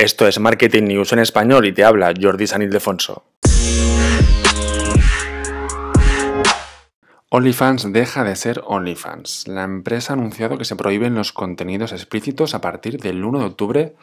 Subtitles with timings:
[0.00, 3.22] Esto es Marketing News en español y te habla Jordi San Ildefonso.
[7.28, 9.46] OnlyFans deja de ser OnlyFans.
[9.46, 13.44] La empresa ha anunciado que se prohíben los contenidos explícitos a partir del 1 de
[13.44, 13.94] octubre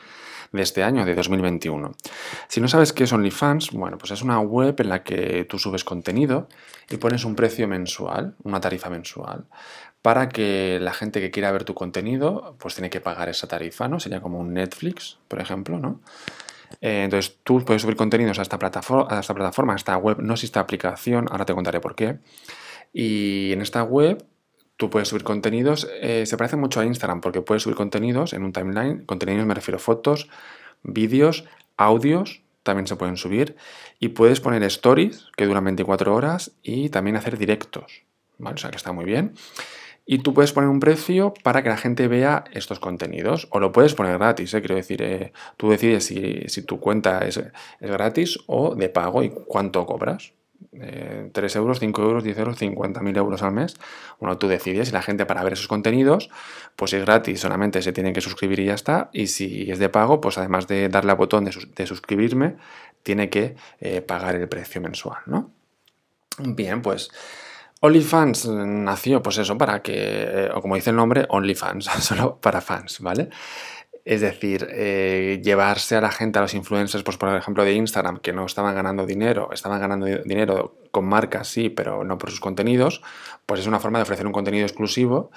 [0.52, 1.94] de este año, de 2021.
[2.48, 5.60] Si no sabes qué es OnlyFans, bueno, pues es una web en la que tú
[5.60, 6.48] subes contenido
[6.90, 9.46] y pones un precio mensual, una tarifa mensual,
[10.02, 13.88] para que la gente que quiera ver tu contenido, pues tiene que pagar esa tarifa,
[13.88, 14.00] ¿no?
[14.00, 16.02] Sería como un Netflix, por ejemplo, ¿no?
[16.82, 20.20] Eh, entonces tú puedes subir contenidos a esta, plataforma, a esta plataforma, a esta web,
[20.20, 22.20] no existe aplicación, ahora te contaré por qué.
[22.94, 24.24] Y en esta web
[24.78, 28.44] tú puedes subir contenidos, eh, se parece mucho a Instagram porque puedes subir contenidos en
[28.44, 30.30] un timeline, contenidos me refiero a fotos,
[30.84, 31.46] vídeos,
[31.76, 33.56] audios, también se pueden subir,
[34.00, 38.04] y puedes poner stories que duran 24 horas y también hacer directos,
[38.38, 38.56] ¿vale?
[38.56, 39.34] O sea que está muy bien.
[40.10, 43.50] Y tú puedes poner un precio para que la gente vea estos contenidos.
[43.52, 44.62] O lo puedes poner gratis, ¿eh?
[44.62, 49.30] quiero decir, eh, tú decides si, tu cuenta es, es, gratis o de pago y
[49.30, 50.32] cuánto cobras.
[51.32, 53.76] 3 eh, euros, 5 euros, 10 euros, 50.000 euros al mes.
[54.20, 56.30] Bueno, tú decides y la gente para ver esos contenidos,
[56.76, 59.10] pues es gratis, solamente se tiene que suscribir y ya está.
[59.14, 62.58] Y si es de pago, pues además de darle al botón de, suscribirme,
[63.04, 65.52] tiene que eh, pagar el precio mensual, ¿no?
[66.40, 67.10] Bien, pues
[67.80, 72.62] OnlyFans nació, pues eso, para que, eh, o como dice el nombre, OnlyFans, solo para
[72.62, 73.30] fans, ¿vale?
[74.10, 78.20] Es decir, eh, llevarse a la gente, a los influencers, pues por ejemplo de Instagram,
[78.20, 82.40] que no estaban ganando dinero, estaban ganando dinero con marcas, sí, pero no por sus
[82.40, 83.02] contenidos,
[83.46, 85.30] pues es una forma de ofrecer un contenido exclusivo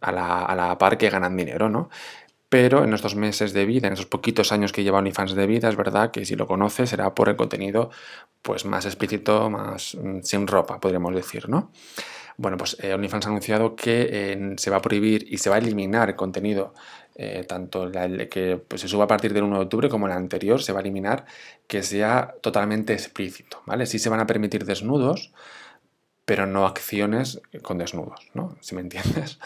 [0.00, 1.90] a la, a la par que ganan dinero, ¿no?
[2.48, 5.68] Pero en estos meses de vida, en esos poquitos años que lleva OnlyFans de vida,
[5.68, 7.90] es verdad que si lo conoces será por el contenido
[8.40, 11.72] pues más explícito, más mm, sin ropa, podríamos decir, ¿no?
[12.36, 15.56] Bueno, pues eh, OnlyFans ha anunciado que eh, se va a prohibir y se va
[15.56, 16.74] a eliminar el contenido,
[17.14, 20.12] eh, tanto el que pues, se suba a partir del 1 de octubre como el
[20.12, 21.26] anterior, se va a eliminar
[21.66, 23.86] que sea totalmente explícito, ¿vale?
[23.86, 25.32] Sí se van a permitir desnudos,
[26.24, 28.56] pero no acciones con desnudos, ¿no?
[28.60, 29.38] Si me entiendes.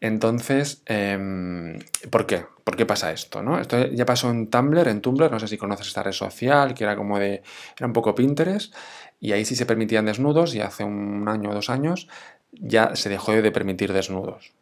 [0.00, 1.78] Entonces, em,
[2.10, 2.44] ¿por qué?
[2.64, 3.40] ¿Por qué pasa esto?
[3.58, 6.84] Esto ya pasó en Tumblr, en Tumblr, no sé si conoces esta red social, que
[6.84, 7.42] era como de,
[7.76, 8.74] era un poco Pinterest,
[9.20, 12.08] y ahí sí se permitían desnudos y hace un año o dos años
[12.52, 14.52] ya se dejó de permitir desnudos.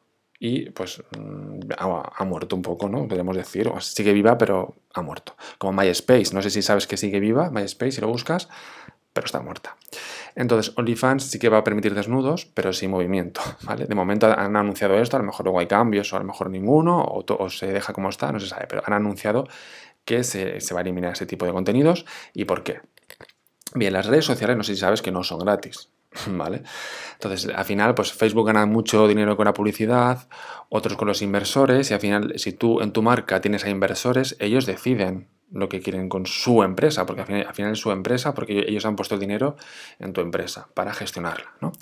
[0.46, 3.08] Y pues mm, ha, muerto un poco, ¿no?
[3.08, 5.36] Podemos decir, sigue viva, pero ha muerto.
[5.56, 8.50] Como MySpace, no sé si sabes que sigue viva, MySpace, si lo buscas,
[9.14, 9.74] pero está muerta.
[10.34, 13.86] Entonces, OnlyFans sí que va a permitir desnudos, pero sin movimiento, ¿vale?
[13.86, 16.50] De momento han anunciado esto, a lo mejor luego hay cambios, o a lo mejor
[16.50, 19.48] ninguno, o, se deja como está, no se sabe, pero han anunciado
[20.04, 22.04] que se va a eliminar ese tipo de contenidos.
[22.34, 22.82] ¿Y por qué?
[23.76, 25.90] Bien, las redes sociales no sé si sabes que no son gratis,
[26.28, 26.62] ¿vale?
[27.14, 30.28] Entonces, al final, pues Facebook gana mucho dinero con la publicidad,
[30.68, 34.36] otros con los inversores, y al final, si tú en tu marca tienes a inversores,
[34.38, 38.64] ellos deciden lo que quieren con su empresa, porque al final, es su empresa, porque
[38.68, 39.56] ellos han puesto dinero
[40.00, 41.52] en tu empresa para gestionarla.
[41.60, 41.72] ¿no?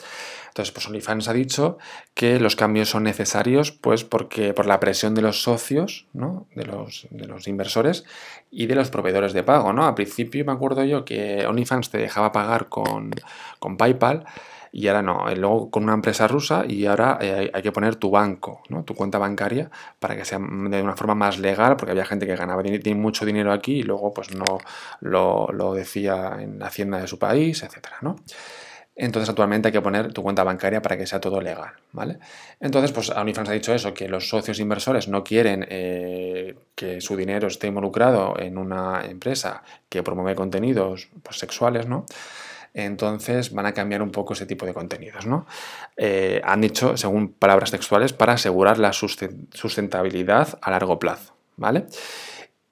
[0.49, 1.79] Entonces, pues OnlyFans ha dicho
[2.15, 6.47] que los cambios son necesarios pues porque por la presión de los socios, ¿no?
[6.55, 8.05] de, los, de los inversores
[8.51, 9.73] y de los proveedores de pago.
[9.73, 9.87] ¿no?
[9.87, 13.11] Al principio me acuerdo yo que OnlyFans te dejaba pagar con,
[13.59, 14.27] con PayPal,
[14.75, 17.97] y ahora no, eh, luego con una empresa rusa y ahora eh, hay que poner
[17.97, 18.83] tu banco, ¿no?
[18.85, 22.35] tu cuenta bancaria para que sea de una forma más legal, porque había gente que
[22.35, 22.63] ganaba
[22.97, 24.59] mucho dinero aquí y luego pues no
[25.01, 28.17] lo, decía en la hacienda de su país, etcétera, ¿no?
[28.95, 32.19] Entonces actualmente hay que poner tu cuenta bancaria para que sea todo legal, ¿vale?
[32.61, 37.17] Entonces, pues OnlyFans ha dicho eso, que los socios inversores no quieren eh, que su
[37.17, 42.05] dinero esté involucrado en una empresa que promueve contenidos pues, sexuales, ¿no?
[42.75, 45.27] Entonces van a cambiar un poco ese tipo de contenidos.
[45.27, 45.47] ¿no?
[45.97, 51.35] Eh, han dicho, según palabras textuales, para asegurar la sustentabilidad a largo plazo.
[51.57, 51.87] ¿vale?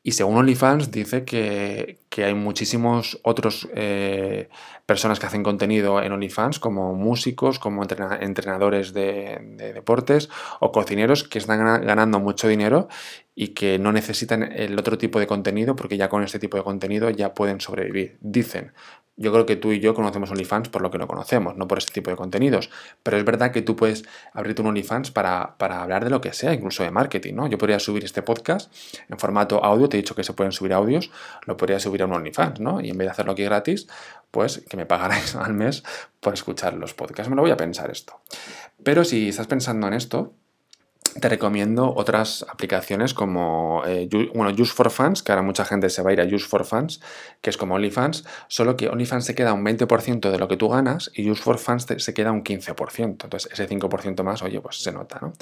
[0.03, 4.49] Y según OnlyFans dice que, hay muchísimos otros eh,
[4.87, 9.39] personas que hacen contenido en OnlyFans, como músicos, como entrenadores de,
[9.75, 10.31] deportes
[10.61, 12.89] o cocineros que están ganando mucho dinero
[13.35, 16.63] y que no necesitan el otro tipo de contenido porque ya con este tipo de
[16.63, 18.17] contenido ya pueden sobrevivir.
[18.21, 18.73] Dicen,
[19.21, 21.77] yo creo que tú y yo conocemos OnlyFans por lo que lo conocemos, no por
[21.77, 22.71] este tipo de contenidos.
[23.03, 24.03] Pero es verdad que tú puedes
[24.33, 27.47] abrirte un OnlyFans para, para, hablar de lo que sea, incluso de marketing, ¿no?
[27.47, 28.73] Yo podría subir este podcast
[29.11, 31.11] en formato audio, te he dicho que se pueden subir audios,
[31.45, 32.81] lo podría subir a un OnlyFans, ¿no?
[32.81, 33.89] Y en vez de hacerlo aquí gratis,
[34.31, 35.83] pues que me pagarais al mes
[36.21, 37.29] por escuchar los podcasts.
[37.29, 38.21] Me lo voy a pensar esto.
[38.83, 40.33] Pero si estás pensando en esto,
[41.21, 46.03] te recomiendo otras aplicaciones como eh, bueno, Use for Fans, que ahora mucha gente se
[46.03, 47.01] va a ir a Use for Fans,
[47.41, 50.69] que es como OnlyFans, solo que OnlyFans se queda un 20% de lo que tú
[50.69, 53.25] ganas y Use for Fans se queda un 15%.
[53.25, 55.33] Entonces ese 5% más, oye, pues se nota, ¿no?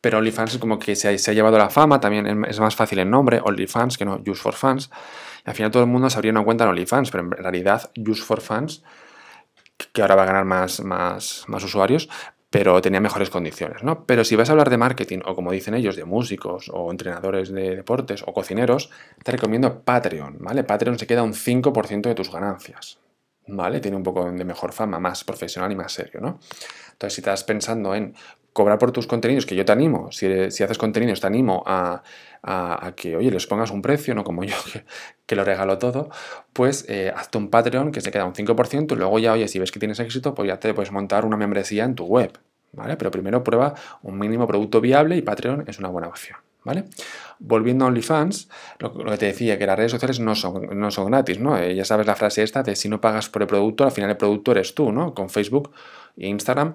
[0.00, 3.10] pero OnlyFans es como que se ha, llevado la fama, también es más fácil el
[3.10, 4.90] nombre, OnlyFans, que no Use for Fans.
[5.44, 7.90] Y al final todo el mundo se abría una cuenta en OnlyFans, pero en realidad
[7.96, 8.82] Use for Fans,
[9.92, 12.08] que ahora va a ganar más, más, más usuarios,
[12.50, 14.06] pero tenía mejores condiciones, ¿no?
[14.06, 17.50] Pero si vas a hablar de marketing, o como dicen ellos, de músicos, o entrenadores
[17.50, 18.90] de deportes, o cocineros,
[19.22, 20.64] te recomiendo Patreon, ¿vale?
[20.64, 22.98] Patreon se queda un 5% de tus ganancias,
[23.48, 23.80] ¿vale?
[23.80, 26.38] Tiene un poco de mejor fama, más profesional y más serio, ¿no?
[26.92, 28.14] Entonces, si estás pensando en
[28.52, 32.02] cobrar por tus contenidos, que yo te animo, si, haces contenidos, te animo a,
[32.96, 34.56] que, oye, les pongas un precio, no como yo,
[35.26, 36.10] que, lo regalo todo,
[36.52, 39.58] pues eh, hazte un Patreon que se queda un 5% y luego ya, oye, si
[39.58, 42.36] ves que tienes éxito, pues ya te puedes montar una membresía en tu web,
[42.72, 42.96] ¿vale?
[42.96, 46.47] Pero primero prueba un mínimo producto viable y Patreon es una buena opción.
[46.68, 46.84] ¿Vale?
[47.38, 51.06] Volviendo a OnlyFans, lo, que te decía, que las redes sociales no son, no son
[51.06, 51.56] gratis, ¿no?
[51.56, 54.10] Eh, ya sabes la frase esta de si no pagas por el producto, al final
[54.10, 55.14] el producto eres tú, ¿no?
[55.14, 55.70] Con Facebook
[56.18, 56.74] e Instagram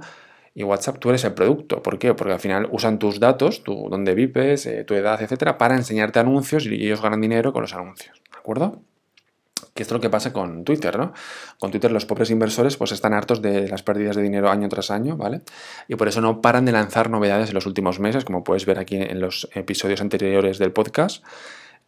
[0.56, 1.84] y WhatsApp tú eres el producto.
[1.84, 2.16] ¿Por qué?
[2.16, 6.18] Porque al final usan tus datos, tu, dónde vives, eh, tu edad, etcétera, para enseñarte
[6.18, 8.20] anuncios y ellos ganan dinero con los anuncios.
[8.32, 8.82] ¿De acuerdo?
[9.74, 11.14] Que es lo que pasa con Twitter, ¿no?
[11.60, 14.92] Con Twitter los pobres inversores pues están hartos de las pérdidas de dinero año tras
[14.92, 15.42] año, ¿vale?
[15.88, 18.78] Y por eso no paran de lanzar novedades en los últimos meses, como puedes ver
[18.78, 21.24] aquí en los episodios anteriores del podcast,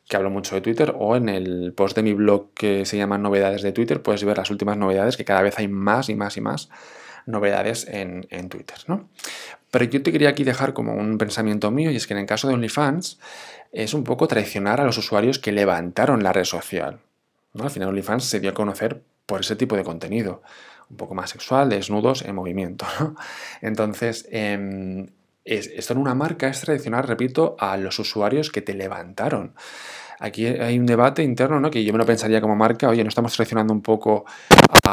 [0.08, 3.18] que hablo mucho de Twitter, o en el post de mi blog que se llama
[3.18, 6.38] Novedades de Twitter, puedes ver las últimas novedades, que cada vez hay más y más
[6.38, 6.70] y más
[7.26, 8.78] novedades en, Twitter.
[8.88, 9.10] ¿no?
[9.72, 12.26] Pero yo te quería aquí dejar como un pensamiento mío y es que en el
[12.26, 13.20] caso de OnlyFans
[13.72, 17.00] es un poco traicionar a los usuarios que levantaron la red social.
[17.60, 20.42] Al final OnlyFans se dio a conocer por ese tipo de contenido,
[20.90, 22.86] un poco más sexual, desnudos en movimiento.
[23.62, 25.08] Entonces, em,
[25.44, 29.54] esto en una marca es traicionar, repito, a los usuarios que te levantaron.
[30.20, 31.70] Aquí hay un debate interno, ¿no?
[31.70, 34.26] Que yo me lo pensaría como marca, oye, no estamos traicionando un poco
[34.84, 34.92] a,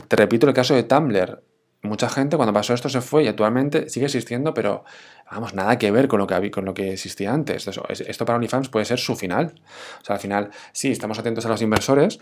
[0.00, 1.42] te repito el caso de Tumblr.
[1.84, 4.84] Mucha gente cuando pasó esto se fue y actualmente sigue existiendo, pero
[5.28, 7.66] vamos, nada que ver con lo que, con lo que existía antes.
[7.66, 9.52] Esto para OnlyFans puede ser su final.
[10.00, 12.20] O sea, al final, sí, estamos atentos a los inversores,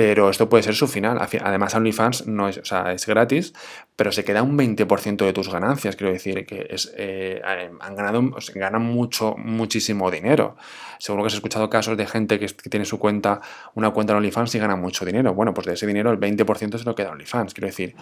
[0.00, 1.18] pero esto puede ser su final.
[1.20, 3.52] Además, OnlyFans no es, o sea, es gratis,
[3.96, 5.94] pero se queda un 20% de tus ganancias.
[5.94, 10.56] Quiero decir que eh, han ganado, ganan mucho, muchísimo dinero.
[10.98, 13.42] Seguro que has escuchado casos de gente que, tiene su cuenta,
[13.74, 15.34] una cuenta en OnlyFans y gana mucho dinero.
[15.34, 17.52] Bueno, pues de ese dinero el 20% se lo queda OnlyFans.
[17.52, 17.94] Quiero decir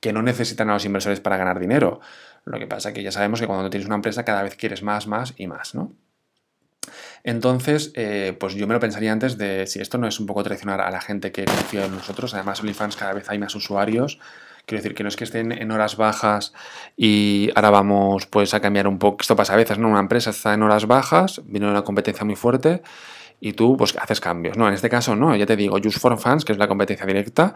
[0.00, 2.00] que no necesitan a los inversores para ganar dinero.
[2.46, 4.82] Lo que pasa es que ya sabemos que cuando tienes una empresa cada vez quieres
[4.82, 5.92] más, más y más, ¿no?
[7.24, 10.42] Entonces, eh, pues yo me lo pensaría antes de si esto no es un poco
[10.42, 12.34] traicionar a la gente que confía en nosotros.
[12.34, 14.18] Además, OnlyFans cada vez hay más usuarios.
[14.66, 16.52] Quiero decir que no es que estén en horas bajas
[16.96, 19.18] y ahora vamos pues a cambiar un poco.
[19.20, 19.88] Esto pasa a veces, ¿no?
[19.88, 22.82] Una empresa está en horas bajas, viene una competencia muy fuerte
[23.40, 24.56] y tú pues haces cambios.
[24.56, 27.04] No, en este caso no, ya te digo, Use for Fans, que es la competencia
[27.04, 27.54] directa,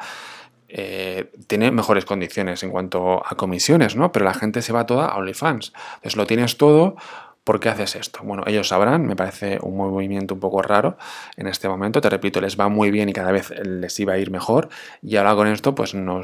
[0.69, 4.11] eh, tiene mejores condiciones en cuanto a comisiones, ¿no?
[4.11, 5.73] Pero la gente se va toda a OnlyFans.
[5.97, 6.97] Entonces lo tienes todo
[7.47, 8.23] ¿Por qué haces esto?
[8.25, 10.99] Bueno, ellos sabrán, me parece un movimiento un poco raro
[11.37, 14.19] en este momento, te repito, les va muy bien y cada vez les iba a
[14.19, 14.69] ir mejor
[15.01, 16.23] y ahora con esto pues no,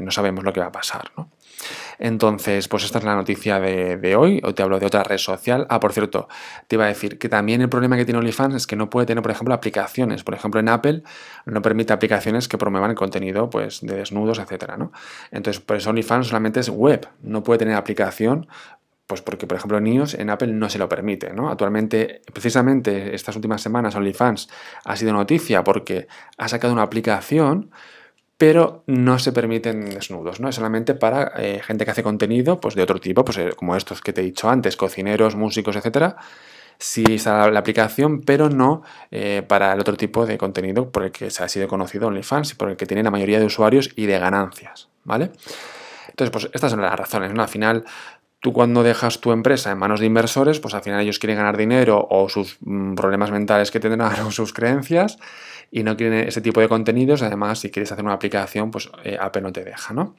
[0.00, 1.30] no sabemos lo que va a pasar, ¿no?
[1.98, 4.40] Entonces, pues esta es la noticia de, hoy.
[4.44, 5.66] Hoy te hablo de otra red social.
[5.70, 6.28] Ah, por cierto,
[6.66, 9.06] te iba a decir que también el problema que tiene OnlyFans es que no puede
[9.06, 10.22] tener, por ejemplo, aplicaciones.
[10.22, 11.02] Por ejemplo, en Apple
[11.46, 14.92] no permite aplicaciones que promuevan el contenido pues, de desnudos, etcétera, ¿no?
[15.30, 17.08] Entonces, por eso OnlyFans solamente es web.
[17.22, 18.46] No puede tener aplicación
[19.08, 21.32] pues porque, por ejemplo, en iOS en Apple no se lo permite.
[21.32, 21.48] ¿no?
[21.48, 24.50] Actualmente, precisamente estas últimas semanas, OnlyFans
[24.84, 26.06] ha sido noticia porque
[26.36, 27.70] ha sacado una aplicación,
[28.36, 30.50] pero no se permiten desnudos, ¿no?
[30.50, 33.74] Es solamente para eh, gente que hace contenido pues, de otro tipo, pues, eh, como
[33.76, 36.16] estos que te he dicho antes, cocineros, músicos, etcétera.
[36.78, 41.12] Sí está la aplicación, pero no eh, para el otro tipo de contenido por el
[41.12, 43.90] que se ha sido conocido OnlyFans y por el que tiene la mayoría de usuarios
[43.96, 45.32] y de ganancias, ¿vale?
[46.18, 47.42] Entonces, pues estas son las razones, ¿no?
[47.42, 47.84] Al final,
[48.40, 51.56] tú cuando dejas tu empresa en manos de inversores, pues al final ellos quieren ganar
[51.56, 55.18] dinero o sus mm, problemas mentales que tendrán o sus creencias
[55.70, 57.22] y no quieren ese tipo de contenidos.
[57.22, 60.14] Además, si quieres hacer una aplicación, pues eh, Apple no te deja, ¿no?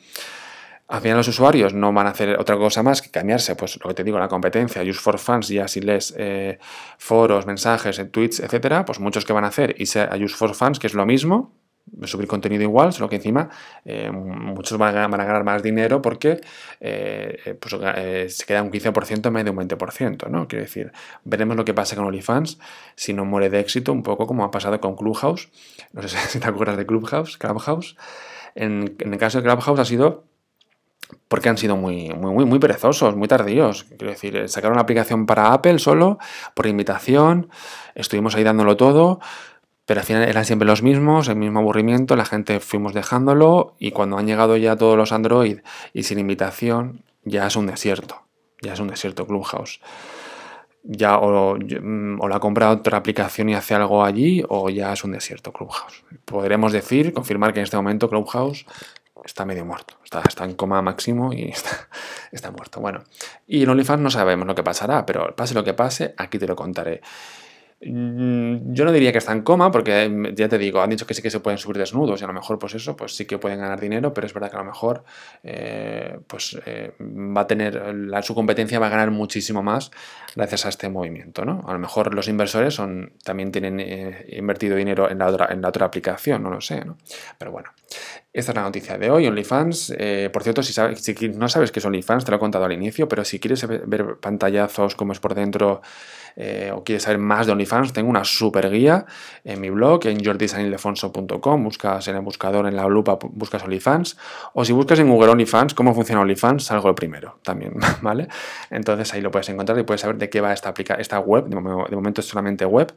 [0.89, 3.89] Al final los usuarios no van a hacer otra cosa más que cambiarse, pues lo
[3.89, 6.57] que te digo, la competencia, Use for Fans, ya si lees eh,
[6.97, 10.79] foros, mensajes, tweets, etcétera, pues muchos que van a hacer y a Use for Fans,
[10.79, 11.53] que es lo mismo,
[12.03, 13.49] subir contenido igual, solo que encima
[13.85, 16.41] eh, muchos van a, ganar más dinero porque
[16.79, 20.47] eh, pues, eh, se queda un 15% en vez de un 20%, ¿no?
[20.47, 20.91] Quiero decir,
[21.23, 22.59] veremos lo que pasa con OnlyFans
[22.95, 25.49] si no muere de éxito, un poco como ha pasado con Clubhouse.
[25.93, 27.95] No sé si te acuerdas de Clubhouse, Clubhouse.
[28.55, 30.25] En, el caso de Clubhouse ha sido
[31.27, 33.83] porque han sido muy, muy, muy, muy perezosos, muy tardíos.
[33.83, 36.19] Quiero decir, sacaron una aplicación para Apple solo,
[36.53, 37.49] por invitación,
[37.95, 39.19] estuvimos ahí dándolo todo,
[39.89, 43.89] pero al final eran siempre los mismos, el mismo aburrimiento, la gente fuimos dejándolo y
[43.89, 45.61] cuando han llegado ya todos los Android
[45.93, 48.21] y sin invitación, ya es un desierto.
[48.61, 49.81] ya es un desierto Clubhouse.
[50.83, 55.13] Ya o, o la compra otra aplicación y hace algo allí, o ya es un
[55.13, 56.03] desierto Clubhouse.
[56.23, 58.67] Podremos decir, confirmar que en este momento Clubhouse
[59.25, 61.89] está medio muerto, está, está en coma máximo y está,
[62.31, 62.79] está, muerto.
[62.79, 63.05] Bueno,
[63.47, 66.45] y en OnlyFans no sabemos lo que pasará, pero pase lo que pase, aquí te
[66.45, 67.01] lo contaré.
[67.81, 71.07] Mm, yo no diría que está en coma, porque mm, ya te digo, han dicho
[71.07, 73.25] que sí que se pueden subir desnudos y a lo mejor, pues eso, pues sí
[73.25, 75.03] que pueden ganar dinero, pero es verdad que a lo mejor,
[75.43, 77.81] eh, pues eh, va a tener,
[78.23, 79.91] su competencia va a ganar muchísimo más
[80.35, 81.63] gracias a este movimiento, ¿no?
[81.67, 85.61] A lo mejor los inversores son, también tienen eh, invertido dinero en la, otra, en
[85.61, 86.97] la otra aplicación, no lo sé, ¿no?
[87.37, 87.69] Pero bueno,
[88.39, 89.93] esta es la noticia de hoy, OnlyFans.
[90.31, 90.73] por cierto, si,
[91.29, 94.17] no sabes qué es OnlyFans, te lo he contado al inicio, pero si quieres ver
[94.19, 95.81] pantallazos, cómo es por dentro,
[96.35, 99.05] eh, o quieres saber más de OnlyFans, tengo una super guía
[99.43, 104.17] en mi blog, en jordisanildefonso.com, buscas en el buscador, en la lupa, buscas OnlyFans,
[104.53, 108.29] o si buscas en Google OnlyFans, cómo funciona OnlyFans, salgo lo primero también, ¿vale?
[108.69, 111.95] Entonces ahí lo puedes encontrar y puedes saber de qué va esta, esta web, de
[111.95, 112.93] momento es solamente web,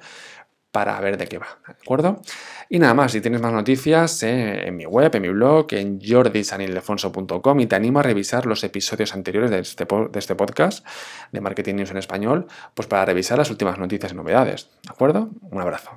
[0.72, 2.22] para ver de qué va, ¿de acuerdo?
[2.68, 6.00] Y nada más, si tienes más noticias eh, en mi web, en mi blog, en
[6.00, 10.84] jordisanildefonso.com y te animo a revisar los episodios anteriores de este, de este podcast
[11.30, 15.30] de Marketing News en Español, pues para revisar las últimas noticias y novedades, ¿de acuerdo?
[15.42, 15.90] Un abrazo.